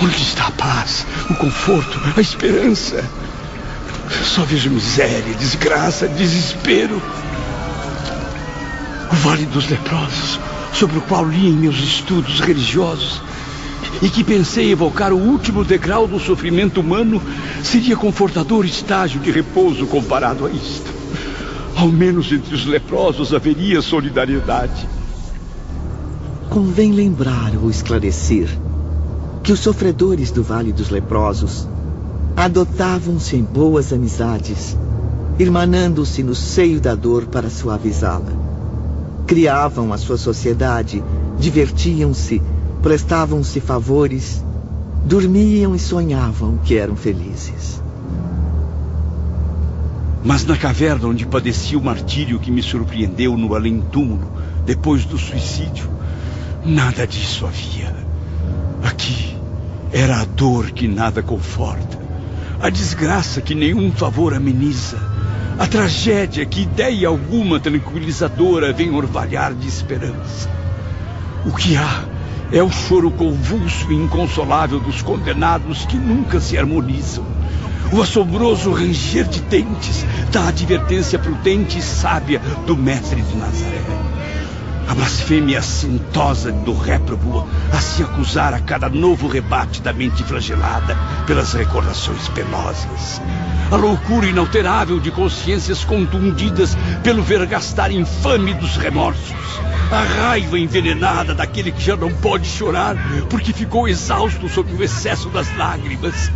Onde 0.00 0.16
está 0.16 0.46
a 0.46 0.50
paz, 0.52 1.04
o 1.28 1.34
conforto, 1.34 2.00
a 2.16 2.20
esperança? 2.20 3.04
Só 4.24 4.42
vejo 4.42 4.70
miséria, 4.70 5.34
desgraça, 5.34 6.08
desespero. 6.08 7.02
O 9.12 9.16
Vale 9.16 9.44
dos 9.46 9.68
Leprosos, 9.68 10.40
sobre 10.72 10.98
o 10.98 11.02
qual 11.02 11.28
li 11.28 11.48
em 11.48 11.52
meus 11.52 11.78
estudos 11.78 12.40
religiosos, 12.40 13.20
e 14.00 14.08
que 14.08 14.24
pensei 14.24 14.70
evocar 14.70 15.12
o 15.12 15.18
último 15.18 15.62
degrau 15.64 16.06
do 16.06 16.18
sofrimento 16.18 16.80
humano, 16.80 17.20
seria 17.62 17.96
confortador 17.96 18.64
estágio 18.64 19.20
de 19.20 19.30
repouso 19.30 19.86
comparado 19.86 20.46
a 20.46 20.50
isto. 20.50 20.97
Ao 21.78 21.86
menos 21.86 22.32
entre 22.32 22.56
os 22.56 22.66
leprosos 22.66 23.32
haveria 23.32 23.80
solidariedade. 23.80 24.88
Convém 26.50 26.90
lembrar 26.90 27.54
ou 27.54 27.70
esclarecer 27.70 28.48
que 29.44 29.52
os 29.52 29.60
sofredores 29.60 30.32
do 30.32 30.42
Vale 30.42 30.72
dos 30.72 30.90
Leprosos 30.90 31.68
adotavam-se 32.36 33.36
em 33.36 33.44
boas 33.44 33.92
amizades, 33.92 34.76
irmanando-se 35.38 36.24
no 36.24 36.34
seio 36.34 36.80
da 36.80 36.96
dor 36.96 37.26
para 37.26 37.48
suavizá-la. 37.48 38.32
Criavam 39.24 39.92
a 39.92 39.98
sua 39.98 40.18
sociedade, 40.18 41.00
divertiam-se, 41.38 42.42
prestavam-se 42.82 43.60
favores, 43.60 44.44
dormiam 45.04 45.76
e 45.76 45.78
sonhavam 45.78 46.58
que 46.58 46.76
eram 46.76 46.96
felizes. 46.96 47.80
Mas 50.24 50.44
na 50.44 50.56
caverna 50.56 51.08
onde 51.08 51.26
padeci 51.26 51.76
o 51.76 51.82
martírio 51.82 52.40
que 52.40 52.50
me 52.50 52.62
surpreendeu 52.62 53.36
no 53.36 53.54
além-túmulo, 53.54 54.32
depois 54.64 55.04
do 55.04 55.16
suicídio, 55.16 55.88
nada 56.64 57.06
disso 57.06 57.46
havia. 57.46 57.94
Aqui 58.82 59.36
era 59.92 60.20
a 60.20 60.24
dor 60.24 60.70
que 60.72 60.88
nada 60.88 61.22
conforta, 61.22 61.98
a 62.60 62.68
desgraça 62.68 63.40
que 63.40 63.54
nenhum 63.54 63.92
favor 63.92 64.34
ameniza, 64.34 64.98
a 65.58 65.66
tragédia 65.66 66.44
que 66.44 66.62
ideia 66.62 67.08
alguma 67.08 67.60
tranquilizadora 67.60 68.72
vem 68.72 68.90
orvalhar 68.90 69.54
de 69.54 69.68
esperança. 69.68 70.50
O 71.46 71.52
que 71.52 71.76
há 71.76 72.04
é 72.50 72.62
o 72.62 72.70
choro 72.70 73.10
convulso 73.10 73.90
e 73.92 73.94
inconsolável 73.94 74.80
dos 74.80 75.00
condenados 75.00 75.86
que 75.86 75.96
nunca 75.96 76.40
se 76.40 76.58
harmonizam 76.58 77.24
o 77.92 78.02
assombroso 78.02 78.70
ranger 78.72 79.26
de 79.26 79.40
dentes 79.40 80.04
da 80.30 80.48
advertência 80.48 81.18
prudente 81.18 81.78
e 81.78 81.82
sábia 81.82 82.40
do 82.66 82.76
mestre 82.76 83.20
de 83.22 83.36
Nazaré. 83.36 83.82
A 84.88 84.94
blasfêmia 84.94 85.58
assintosa 85.58 86.50
do 86.50 86.72
réprobo 86.72 87.46
a 87.70 87.76
se 87.78 88.02
acusar 88.02 88.54
a 88.54 88.60
cada 88.60 88.88
novo 88.88 89.28
rebate 89.28 89.82
da 89.82 89.92
mente 89.92 90.24
flagelada 90.24 90.96
pelas 91.26 91.52
recordações 91.52 92.26
penosas. 92.28 93.20
A 93.70 93.76
loucura 93.76 94.26
inalterável 94.26 94.98
de 94.98 95.10
consciências 95.10 95.84
contundidas 95.84 96.74
pelo 97.02 97.22
vergastar 97.22 97.92
infame 97.92 98.54
dos 98.54 98.78
remorsos. 98.78 99.34
A 99.90 100.02
raiva 100.02 100.58
envenenada 100.58 101.34
daquele 101.34 101.70
que 101.70 101.82
já 101.82 101.96
não 101.96 102.10
pode 102.10 102.46
chorar 102.46 102.96
porque 103.28 103.52
ficou 103.52 103.86
exausto 103.86 104.48
sob 104.48 104.72
o 104.72 104.82
excesso 104.82 105.28
das 105.28 105.54
lágrimas. 105.56 106.30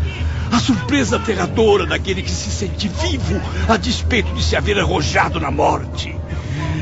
A 0.52 0.58
surpresa 0.58 1.16
aterradora 1.16 1.86
daquele 1.86 2.22
que 2.22 2.30
se 2.30 2.50
sente 2.50 2.86
vivo 2.86 3.40
a 3.66 3.78
despeito 3.78 4.32
de 4.34 4.44
se 4.44 4.54
haver 4.54 4.78
arrojado 4.78 5.40
na 5.40 5.50
morte. 5.50 6.14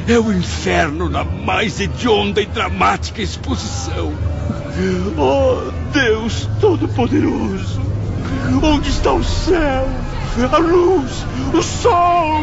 É 0.09 0.19
o 0.19 0.33
inferno 0.33 1.09
na 1.09 1.23
mais 1.23 1.79
hedionda 1.79 2.43
e 2.43 2.47
dramática 2.47 3.23
exposição. 3.23 4.13
Oh, 5.17 5.71
Deus 5.93 6.49
Todo-Poderoso! 6.61 7.81
Onde 8.63 8.89
está 8.89 9.13
o 9.13 9.23
céu? 9.23 9.89
A 10.53 10.59
luz, 10.59 11.27
o 11.53 11.63
sol, 11.63 12.41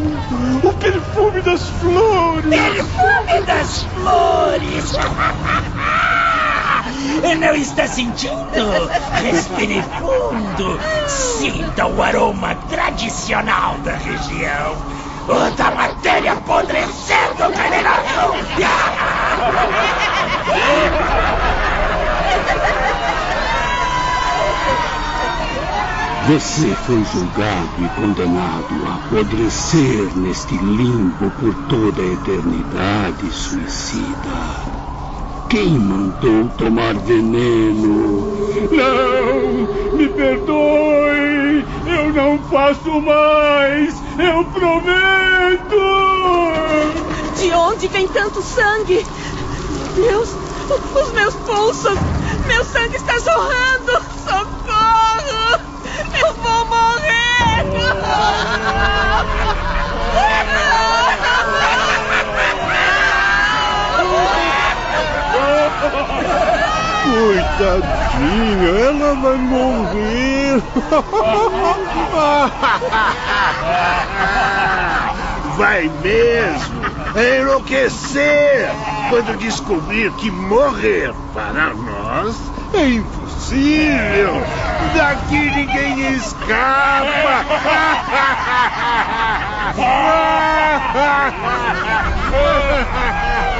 o 0.64 0.74
perfume 0.74 1.42
das 1.42 1.68
flores. 1.82 2.50
Perfume 2.50 3.42
das 3.46 3.84
flores! 3.84 4.94
Não 7.40 7.56
está 7.56 7.88
sentindo? 7.88 8.90
Respire 9.24 9.82
fundo. 9.82 10.80
Sinta 11.08 11.88
o 11.88 12.02
aroma 12.02 12.56
tradicional 12.70 13.78
da 13.80 13.96
região. 13.96 14.76
O 15.28 15.56
da 15.58 15.72
matéria 15.72 16.34
apodrecendo 16.34 17.52
canelação. 17.54 18.36
Você 26.28 26.76
foi 26.86 27.04
julgado 27.06 27.70
e 27.80 27.88
condenado 27.96 28.86
a 28.86 28.96
apodrecer 28.96 30.18
neste 30.18 30.58
limbo 30.58 31.32
por 31.32 31.56
toda 31.70 32.02
a 32.02 32.06
eternidade, 32.06 33.32
suicida. 33.32 34.77
Quem 35.50 35.80
mandou 35.80 36.50
tomar 36.58 36.94
veneno? 36.96 38.38
Não! 38.70 39.98
Me 39.98 40.10
perdoe! 40.10 41.66
Eu 41.88 42.12
não 42.14 42.38
faço 42.50 43.00
mais! 43.00 43.96
Eu 44.20 44.44
prometo! 44.46 45.78
De 47.38 47.52
onde 47.54 47.88
vem 47.88 48.08
tanto 48.10 48.42
sangue? 48.42 49.06
Meus. 49.96 50.36
Os 50.70 51.12
meus 51.14 51.36
pulsos! 51.36 51.98
Meu 52.46 52.66
sangue 52.66 52.98
está 52.98 53.18
jorrando! 53.20 53.87
Coitadinha, 67.58 68.70
ela 68.70 69.16
vai 69.16 69.38
morrer. 69.38 70.62
Vai 75.58 75.90
mesmo 76.04 76.86
enlouquecer 77.16 78.70
quando 79.10 79.36
descobrir 79.40 80.12
que 80.14 80.30
morrer 80.30 81.12
para 81.34 81.74
nós 81.74 82.40
é 82.76 82.90
impossível. 82.90 84.40
Daqui 84.96 85.50
ninguém 85.50 86.14
escapa. 86.14 87.44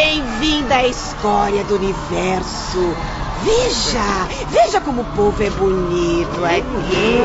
Bem-vinda 0.00 0.76
à 0.76 0.86
escória 0.86 1.64
do 1.64 1.74
universo. 1.74 2.94
Veja, 3.42 4.28
veja 4.48 4.80
como 4.80 5.02
o 5.02 5.04
povo 5.04 5.42
é 5.42 5.50
bonito 5.50 6.44
aqui. 6.44 7.18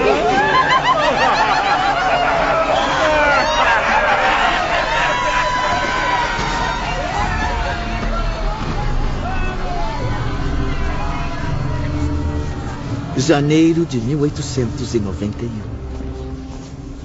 Janeiro 13.16 13.86
de 13.86 14.02
1891. 14.02 15.52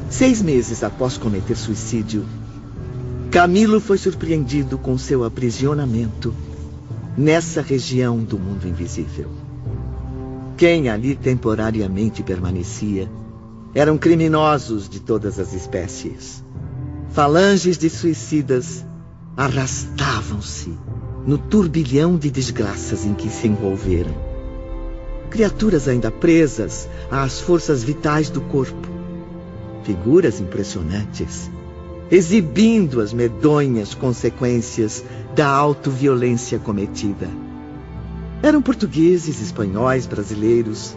Seis 0.08 0.40
meses 0.40 0.82
após 0.82 1.18
cometer 1.18 1.54
suicídio, 1.54 2.26
Camilo 3.30 3.78
foi 3.78 3.98
surpreendido 3.98 4.78
com 4.78 4.96
seu 4.96 5.22
aprisionamento 5.22 6.34
nessa 7.14 7.60
região 7.60 8.24
do 8.24 8.38
mundo 8.38 8.66
invisível. 8.66 9.28
Quem 10.56 10.88
ali 10.88 11.14
temporariamente 11.14 12.22
permanecia 12.22 13.06
eram 13.74 13.98
criminosos 13.98 14.88
de 14.88 14.98
todas 14.98 15.38
as 15.38 15.52
espécies. 15.52 16.42
Falanges 17.10 17.76
de 17.76 17.90
suicidas 17.90 18.82
arrastavam-se 19.36 20.72
no 21.26 21.36
turbilhão 21.36 22.16
de 22.16 22.30
desgraças 22.30 23.04
em 23.04 23.12
que 23.12 23.28
se 23.28 23.46
envolveram. 23.46 24.14
Criaturas 25.28 25.86
ainda 25.86 26.10
presas 26.10 26.88
às 27.10 27.40
forças 27.40 27.84
vitais 27.84 28.30
do 28.30 28.40
corpo. 28.40 28.88
Figuras 29.84 30.40
impressionantes 30.40 31.50
exibindo 32.10 33.00
as 33.00 33.12
medonhas 33.12 33.94
consequências 33.94 35.04
da 35.34 35.48
autoviolência 35.48 36.58
cometida. 36.58 37.28
Eram 38.42 38.62
portugueses, 38.62 39.40
espanhóis, 39.40 40.06
brasileiros, 40.06 40.96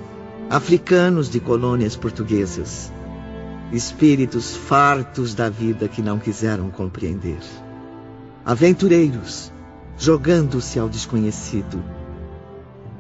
africanos 0.50 1.30
de 1.30 1.40
colônias 1.40 1.96
portuguesas, 1.96 2.92
espíritos 3.74 4.56
fartos 4.56 5.34
da 5.34 5.50
vida 5.50 5.88
que 5.88 6.02
não 6.02 6.20
quiseram 6.20 6.70
compreender. 6.70 7.40
Aventureiros, 8.46 9.52
jogando-se 9.98 10.80
ao 10.80 10.88
desconhecido. 10.88 11.84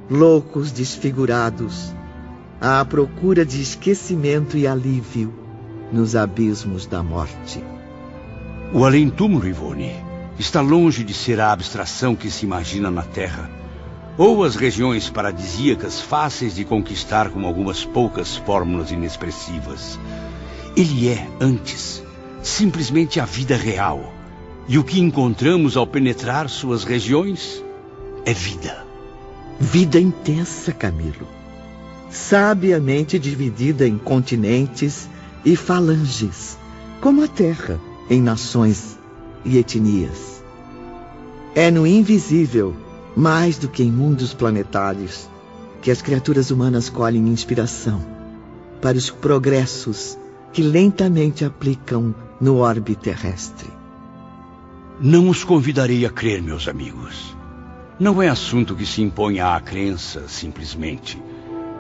Loucos 0.10 0.72
desfigurados, 0.72 1.94
à 2.60 2.84
procura 2.84 3.46
de 3.46 3.62
esquecimento 3.62 4.58
e 4.58 4.68
alívio 4.68 5.34
nos 5.92 6.16
abismos 6.16 6.86
da 6.86 7.02
morte. 7.02 7.71
O 8.74 8.86
além-túmulo, 8.86 9.46
Ivone, 9.46 9.94
está 10.40 10.62
longe 10.62 11.04
de 11.04 11.14
ser 11.14 11.42
a 11.42 11.52
abstração 11.52 12.16
que 12.16 12.32
se 12.32 12.46
imagina 12.46 12.90
na 12.90 13.04
Terra, 13.04 13.52
ou 14.18 14.46
as 14.46 14.56
regiões 14.56 15.10
paradisíacas 15.10 16.00
fáceis 16.00 16.56
de 16.56 16.64
conquistar 16.64 17.30
com 17.32 17.46
algumas 17.46 17.84
poucas 17.84 18.38
fórmulas 18.38 18.90
inexpressivas. 18.90 20.00
Ele 20.74 21.10
é, 21.10 21.28
antes, 21.42 22.02
simplesmente 22.42 23.20
a 23.20 23.26
vida 23.26 23.58
real. 23.58 24.14
E 24.70 24.78
o 24.78 24.86
que 24.86 25.02
encontramos 25.02 25.76
ao 25.76 25.86
penetrar 25.86 26.48
suas 26.48 26.86
regiões 26.86 27.62
é 28.26 28.34
vida. 28.34 28.86
Vida 29.60 30.00
intensa, 30.00 30.72
Camilo. 30.72 31.28
Sabiamente 32.10 33.20
dividida 33.20 33.86
em 33.86 33.98
continentes 33.98 35.10
e 35.44 35.58
falanges, 35.58 36.58
como 37.02 37.22
a 37.22 37.28
Terra 37.28 37.78
em 38.12 38.22
nações 38.22 39.00
e 39.46 39.58
etnias. 39.58 40.44
É 41.56 41.72
no 41.72 41.88
invisível, 41.88 42.76
mais 43.16 43.58
do 43.58 43.70
que 43.70 43.82
em 43.82 43.90
mundos 43.90 44.34
planetários, 44.34 45.30
que 45.82 45.90
as 45.90 46.02
criaturas 46.02 46.52
humanas 46.52 46.90
colhem 46.90 47.30
inspiração 47.30 48.06
para 48.82 48.98
os 48.98 49.10
progressos 49.10 50.18
que 50.52 50.62
lentamente 50.62 51.46
aplicam 51.46 52.14
no 52.42 52.58
orbe 52.58 52.98
terrestre. 52.98 53.70
Não 55.00 55.30
os 55.30 55.46
convidarei 55.46 56.06
a 56.06 56.10
crer, 56.10 56.42
meus 56.42 56.68
amigos. 56.68 57.34
Não 57.98 58.22
é 58.22 58.28
assunto 58.28 58.76
que 58.76 58.86
se 58.86 59.02
imponha 59.02 59.56
à 59.56 59.62
crença, 59.62 60.28
simplesmente, 60.28 61.22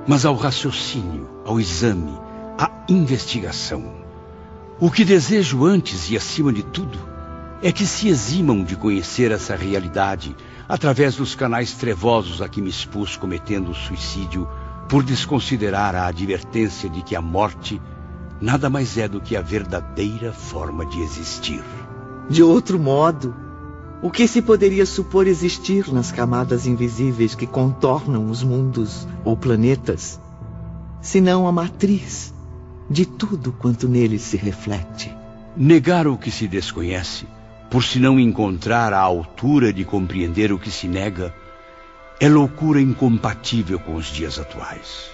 mas 0.07 0.25
ao 0.25 0.35
raciocínio, 0.35 1.27
ao 1.45 1.59
exame, 1.59 2.17
à 2.57 2.71
investigação. 2.87 4.00
O 4.83 4.89
que 4.89 5.05
desejo 5.05 5.63
antes 5.63 6.09
e 6.09 6.17
acima 6.17 6.51
de 6.51 6.63
tudo 6.63 6.97
é 7.61 7.71
que 7.71 7.85
se 7.85 8.07
eximam 8.07 8.63
de 8.63 8.75
conhecer 8.75 9.29
essa 9.29 9.55
realidade 9.55 10.35
através 10.67 11.15
dos 11.15 11.35
canais 11.35 11.73
trevosos 11.73 12.41
a 12.41 12.49
que 12.49 12.63
me 12.63 12.71
expus 12.71 13.15
cometendo 13.15 13.69
o 13.69 13.75
suicídio 13.75 14.49
por 14.89 15.03
desconsiderar 15.03 15.93
a 15.93 16.07
advertência 16.07 16.89
de 16.89 17.03
que 17.03 17.15
a 17.15 17.21
morte 17.21 17.79
nada 18.41 18.71
mais 18.71 18.97
é 18.97 19.07
do 19.07 19.21
que 19.21 19.35
a 19.35 19.41
verdadeira 19.43 20.33
forma 20.33 20.83
de 20.83 20.99
existir. 21.01 21.63
De 22.27 22.41
outro 22.41 22.79
modo, 22.79 23.35
o 24.01 24.09
que 24.09 24.27
se 24.27 24.41
poderia 24.41 24.87
supor 24.87 25.27
existir 25.27 25.93
nas 25.93 26.11
camadas 26.11 26.65
invisíveis 26.65 27.35
que 27.35 27.45
contornam 27.45 28.31
os 28.31 28.41
mundos 28.41 29.07
ou 29.23 29.37
planetas, 29.37 30.19
senão 30.99 31.47
a 31.47 31.51
matriz 31.51 32.33
de 32.91 33.05
tudo 33.05 33.53
quanto 33.53 33.87
neles 33.87 34.21
se 34.21 34.35
reflete? 34.35 35.15
Negar 35.55 36.07
o 36.07 36.17
que 36.17 36.29
se 36.29 36.45
desconhece, 36.45 37.25
por 37.69 37.83
se 37.85 37.99
não 37.99 38.19
encontrar 38.19 38.91
a 38.91 38.99
altura 38.99 39.71
de 39.71 39.85
compreender 39.85 40.51
o 40.51 40.59
que 40.59 40.69
se 40.69 40.89
nega, 40.89 41.33
é 42.19 42.27
loucura 42.27 42.81
incompatível 42.81 43.79
com 43.79 43.95
os 43.95 44.07
dias 44.07 44.37
atuais. 44.37 45.09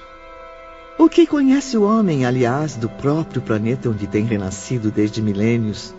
O 0.98 1.08
que 1.08 1.28
conhece 1.28 1.78
o 1.78 1.84
homem, 1.84 2.26
aliás, 2.26 2.76
do 2.76 2.90
próprio 2.90 3.44
planeta 3.44 3.90
onde 3.90 4.08
tem 4.08 4.26
renascido 4.26 4.90
desde 4.90 5.22
milênios? 5.22 5.94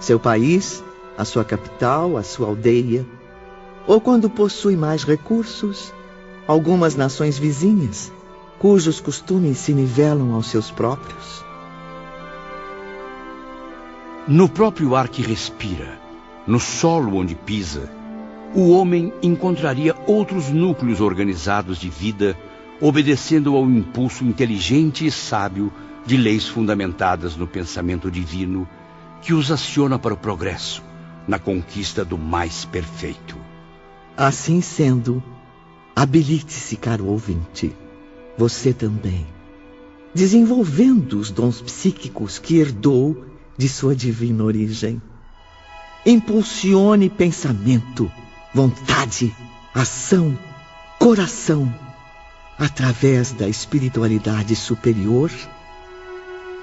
Seu 0.00 0.18
país, 0.18 0.82
a 1.16 1.24
sua 1.24 1.44
capital, 1.44 2.16
a 2.16 2.24
sua 2.24 2.48
aldeia? 2.48 3.06
Ou 3.86 4.00
quando 4.00 4.28
possui 4.28 4.76
mais 4.76 5.04
recursos, 5.04 5.94
algumas 6.48 6.96
nações 6.96 7.38
vizinhas, 7.38 8.10
cujos 8.58 9.00
costumes 9.00 9.58
se 9.58 9.72
nivelam 9.72 10.32
aos 10.32 10.46
seus 10.46 10.70
próprios? 10.70 11.44
No 14.26 14.48
próprio 14.48 14.96
ar 14.96 15.08
que 15.08 15.22
respira, 15.22 16.00
no 16.46 16.58
solo 16.58 17.16
onde 17.16 17.34
pisa, 17.34 17.88
o 18.54 18.70
homem 18.70 19.12
encontraria 19.22 19.94
outros 20.06 20.48
núcleos 20.48 21.00
organizados 21.00 21.78
de 21.78 21.88
vida 21.88 22.36
obedecendo 22.80 23.56
ao 23.56 23.64
impulso 23.70 24.24
inteligente 24.24 25.06
e 25.06 25.10
sábio 25.10 25.72
de 26.04 26.16
leis 26.16 26.46
fundamentadas 26.46 27.36
no 27.36 27.46
pensamento 27.46 28.10
divino 28.10 28.68
que 29.22 29.32
os 29.32 29.50
aciona 29.50 29.98
para 29.98 30.14
o 30.14 30.16
progresso, 30.16 30.82
na 31.26 31.38
conquista 31.38 32.04
do 32.04 32.18
mais 32.18 32.64
perfeito. 32.64 33.36
Assim 34.16 34.60
sendo, 34.60 35.22
habilite-se, 35.94 36.76
caro 36.76 37.06
ouvinte, 37.06 37.74
você 38.36 38.72
também, 38.72 39.26
desenvolvendo 40.14 41.18
os 41.18 41.30
dons 41.30 41.60
psíquicos 41.60 42.38
que 42.38 42.58
herdou 42.58 43.24
de 43.56 43.68
sua 43.68 43.94
divina 43.94 44.44
origem. 44.44 45.00
Impulsione 46.04 47.10
pensamento, 47.10 48.10
vontade, 48.54 49.34
ação, 49.74 50.38
coração 50.98 51.72
através 52.58 53.32
da 53.32 53.48
espiritualidade 53.48 54.56
superior 54.56 55.30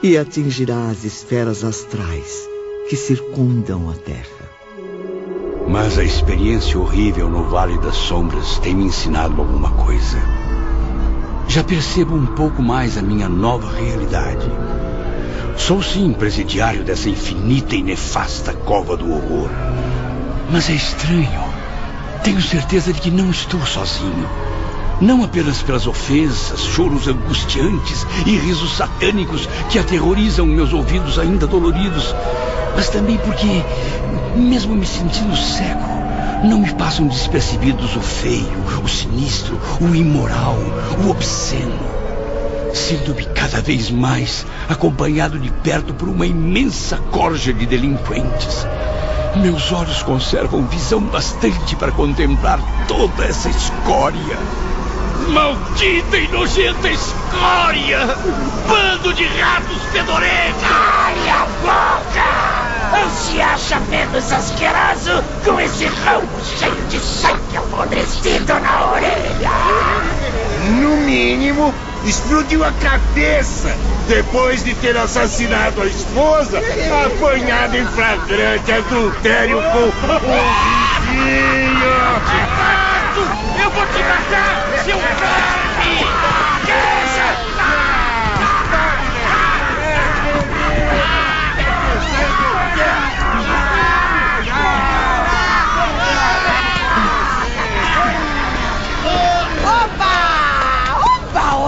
e 0.01 0.17
atingirá 0.17 0.89
as 0.89 1.03
esferas 1.03 1.63
astrais 1.63 2.47
que 2.89 2.95
circundam 2.95 3.89
a 3.89 3.93
Terra. 3.93 4.49
Mas 5.67 5.97
a 5.97 6.03
experiência 6.03 6.79
horrível 6.79 7.29
no 7.29 7.45
Vale 7.45 7.77
das 7.79 7.95
Sombras 7.95 8.59
tem 8.59 8.75
me 8.75 8.85
ensinado 8.85 9.39
alguma 9.39 9.71
coisa. 9.71 10.17
Já 11.47 11.63
percebo 11.63 12.15
um 12.15 12.25
pouco 12.25 12.61
mais 12.61 12.97
a 12.97 13.01
minha 13.01 13.29
nova 13.29 13.71
realidade. 13.71 14.49
Sou 15.57 15.83
sim 15.83 16.11
presidiário 16.13 16.83
dessa 16.83 17.09
infinita 17.09 17.75
e 17.75 17.83
nefasta 17.83 18.53
cova 18.53 18.97
do 18.97 19.11
horror. 19.11 19.49
Mas 20.51 20.69
é 20.69 20.73
estranho. 20.73 21.43
Tenho 22.23 22.41
certeza 22.41 22.91
de 22.91 22.99
que 22.99 23.11
não 23.11 23.29
estou 23.29 23.63
sozinho. 23.65 24.27
Não 25.01 25.23
apenas 25.23 25.61
pelas 25.61 25.85
ofensas, 25.85 26.61
choros 26.61 27.07
angustiantes 27.07 28.05
e 28.25 28.37
risos 28.37 28.77
satânicos 28.77 29.47
que 29.69 29.77
aterrorizam 29.77 30.45
meus 30.45 30.71
ouvidos 30.71 31.19
ainda 31.19 31.45
doloridos, 31.45 32.15
mas 32.75 32.89
também 32.89 33.17
porque, 33.17 33.63
mesmo 34.35 34.75
me 34.75 34.85
sentindo 34.85 35.35
cego, 35.35 35.92
não 36.43 36.59
me 36.59 36.73
passam 36.73 37.07
despercebidos 37.07 37.95
o 37.95 38.01
feio, 38.01 38.63
o 38.83 38.87
sinistro, 38.87 39.59
o 39.79 39.95
imoral, 39.95 40.57
o 41.03 41.09
obsceno. 41.09 41.79
Sinto-me 42.73 43.25
cada 43.27 43.61
vez 43.61 43.89
mais 43.89 44.45
acompanhado 44.67 45.39
de 45.39 45.49
perto 45.49 45.93
por 45.93 46.09
uma 46.09 46.25
imensa 46.25 46.97
corja 47.11 47.53
de 47.53 47.65
delinquentes. 47.65 48.67
Meus 49.35 49.71
olhos 49.71 50.03
conservam 50.03 50.65
visão 50.67 51.01
bastante 51.01 51.75
para 51.75 51.91
contemplar 51.91 52.59
toda 52.87 53.25
essa 53.25 53.49
escória. 53.49 54.37
Maldita 55.29 56.17
e 56.17 56.27
nojenta 56.27 56.89
escória! 56.89 58.05
Bando 58.67 59.13
de 59.13 59.25
ratos 59.25 59.81
fedorentos! 59.91 60.61
Cale 60.61 61.29
a 61.29 61.47
boca! 61.61 62.52
Se 62.93 63.41
acha 63.41 63.79
menos 63.89 64.31
asqueroso 64.31 65.23
com 65.43 65.59
esse 65.59 65.85
ramo 65.85 66.27
cheio 66.57 66.75
de 66.89 66.99
sangue 66.99 67.57
apodrecido 67.57 68.53
na 68.59 68.91
orelha? 68.91 69.49
No 70.79 70.97
mínimo, 70.97 71.73
explodiu 72.05 72.63
a 72.63 72.71
cabeça 72.73 73.75
depois 74.07 74.63
de 74.63 74.75
ter 74.75 74.95
assassinado 74.95 75.81
a 75.81 75.85
esposa, 75.85 76.61
apanhado 77.05 77.77
em 77.77 77.85
flagrante 77.87 78.71
adultério 78.71 79.57
com 79.57 79.79
o 79.79 79.91
vizinho. 81.01 81.83
Eu 83.63 83.69
vou 83.71 83.85
te 83.87 84.03
matar, 84.03 84.83
seu 84.85 84.97
verme! 84.97 85.53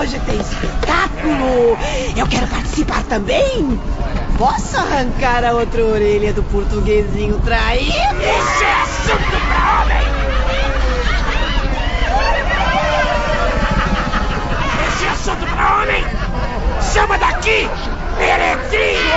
Hoje 0.05 0.19
tem 0.19 0.39
espetáculo! 0.39 1.75
Eu 2.15 2.27
quero 2.27 2.45
participar 2.45 3.01
também! 3.05 3.81
Posso 4.37 4.77
arrancar 4.77 5.43
a 5.43 5.53
outra 5.53 5.83
orelha 5.83 6.31
do 6.31 6.43
portuguesinho 6.43 7.39
traído? 7.39 7.89
Isso 7.89 8.63
é 8.63 8.81
assunto 8.83 9.41
pra 9.47 9.81
homem! 9.81 9.97
Esse 14.87 15.05
é 15.05 15.09
assunto 15.09 15.47
pra 15.55 15.77
homem! 15.77 16.05
Chama 16.93 17.17
daqui! 17.17 17.67
Meretrinho! 18.19 19.11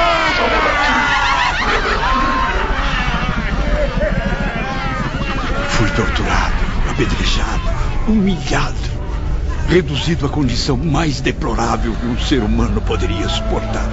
Fui 5.69 5.91
torturado, 5.91 6.55
apedrejado, 6.91 7.61
humilhado, 8.07 8.88
reduzido 9.69 10.25
à 10.25 10.31
condição 10.31 10.79
mais 10.79 11.21
deplorável 11.21 11.95
que 11.95 12.07
um 12.07 12.19
ser 12.19 12.43
humano 12.43 12.81
poderia 12.81 13.29
suportar. 13.29 13.87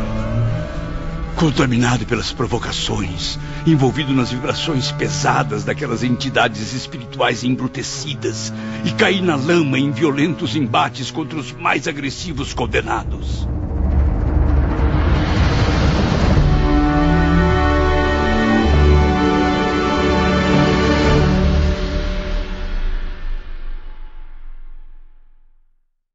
Contaminado 1.36 2.06
pelas 2.06 2.32
provocações, 2.32 3.38
envolvido 3.68 4.14
nas 4.14 4.32
vibrações 4.32 4.90
pesadas 4.94 5.66
daquelas 5.66 6.02
entidades 6.02 6.72
espirituais 6.72 7.44
embrutecidas, 7.44 8.54
e 8.86 8.92
caí 8.92 9.22
na 9.22 9.36
lama 9.36 9.78
em 9.78 9.92
violentos 9.92 10.56
embates 10.56 11.12
contra 11.12 11.38
os 11.38 11.52
mais 11.52 11.90
agressivos 11.90 12.54
condenados. 12.54 13.46